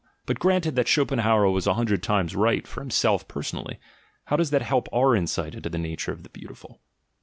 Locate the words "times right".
2.01-2.65